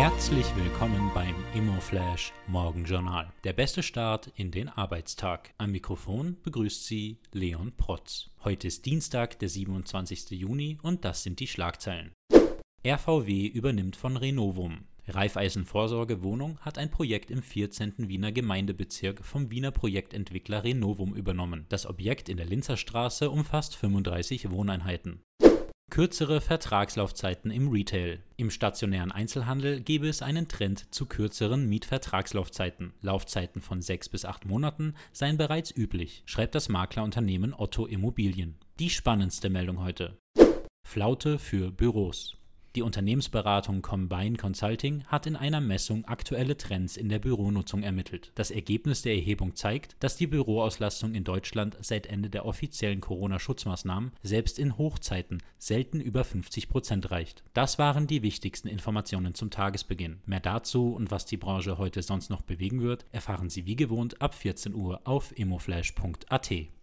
Herzlich 0.00 0.46
willkommen 0.56 1.10
beim 1.12 1.34
ImmoFlash 1.54 2.32
Morgenjournal. 2.46 3.30
Der 3.44 3.52
beste 3.52 3.82
Start 3.82 4.32
in 4.34 4.50
den 4.50 4.70
Arbeitstag. 4.70 5.52
Am 5.58 5.72
Mikrofon 5.72 6.38
begrüßt 6.42 6.86
Sie 6.86 7.18
Leon 7.32 7.72
Protz. 7.76 8.30
Heute 8.42 8.68
ist 8.68 8.86
Dienstag, 8.86 9.38
der 9.40 9.50
27. 9.50 10.30
Juni 10.30 10.78
und 10.82 11.04
das 11.04 11.22
sind 11.22 11.38
die 11.38 11.46
Schlagzeilen. 11.46 12.12
RVW 12.82 13.48
übernimmt 13.48 13.94
von 13.94 14.16
Renovum. 14.16 14.86
Raiffeisen 15.06 15.66
Vorsorge 15.66 16.18
hat 16.62 16.78
ein 16.78 16.90
Projekt 16.90 17.30
im 17.30 17.42
14. 17.42 18.08
Wiener 18.08 18.32
Gemeindebezirk 18.32 19.22
vom 19.22 19.50
Wiener 19.50 19.70
Projektentwickler 19.70 20.64
Renovum 20.64 21.14
übernommen. 21.14 21.66
Das 21.68 21.84
Objekt 21.84 22.30
in 22.30 22.38
der 22.38 22.46
Linzer 22.46 22.78
Straße 22.78 23.30
umfasst 23.30 23.76
35 23.76 24.50
Wohneinheiten. 24.50 25.20
Kürzere 26.00 26.40
Vertragslaufzeiten 26.40 27.50
im 27.50 27.68
Retail. 27.68 28.20
Im 28.38 28.48
stationären 28.48 29.12
Einzelhandel 29.12 29.82
gebe 29.82 30.08
es 30.08 30.22
einen 30.22 30.48
Trend 30.48 30.94
zu 30.94 31.04
kürzeren 31.04 31.68
Mietvertragslaufzeiten. 31.68 32.94
Laufzeiten 33.02 33.60
von 33.60 33.82
sechs 33.82 34.08
bis 34.08 34.24
acht 34.24 34.46
Monaten 34.46 34.94
seien 35.12 35.36
bereits 35.36 35.76
üblich, 35.76 36.22
schreibt 36.24 36.54
das 36.54 36.70
Maklerunternehmen 36.70 37.52
Otto 37.52 37.84
Immobilien. 37.84 38.56
Die 38.78 38.88
spannendste 38.88 39.50
Meldung 39.50 39.82
heute. 39.82 40.16
Flaute 40.88 41.38
für 41.38 41.70
Büros. 41.70 42.39
Die 42.76 42.82
Unternehmensberatung 42.82 43.82
Combine 43.82 44.36
Consulting 44.36 45.02
hat 45.06 45.26
in 45.26 45.34
einer 45.34 45.60
Messung 45.60 46.04
aktuelle 46.04 46.56
Trends 46.56 46.96
in 46.96 47.08
der 47.08 47.18
Büronutzung 47.18 47.82
ermittelt. 47.82 48.30
Das 48.36 48.52
Ergebnis 48.52 49.02
der 49.02 49.16
Erhebung 49.16 49.56
zeigt, 49.56 49.96
dass 49.98 50.16
die 50.16 50.28
Büroauslastung 50.28 51.14
in 51.14 51.24
Deutschland 51.24 51.76
seit 51.80 52.06
Ende 52.06 52.30
der 52.30 52.46
offiziellen 52.46 53.00
Corona-Schutzmaßnahmen 53.00 54.12
selbst 54.22 54.60
in 54.60 54.78
Hochzeiten 54.78 55.42
selten 55.58 56.00
über 56.00 56.22
50 56.22 56.68
Prozent 56.68 57.10
reicht. 57.10 57.42
Das 57.54 57.80
waren 57.80 58.06
die 58.06 58.22
wichtigsten 58.22 58.68
Informationen 58.68 59.34
zum 59.34 59.50
Tagesbeginn. 59.50 60.20
Mehr 60.26 60.38
dazu 60.38 60.94
und 60.94 61.10
was 61.10 61.26
die 61.26 61.38
Branche 61.38 61.76
heute 61.76 62.02
sonst 62.02 62.30
noch 62.30 62.42
bewegen 62.42 62.82
wird, 62.82 63.04
erfahren 63.10 63.50
Sie 63.50 63.66
wie 63.66 63.76
gewohnt 63.76 64.22
ab 64.22 64.32
14 64.36 64.74
Uhr 64.74 65.00
auf 65.04 65.36
immoflash.at. 65.36 66.52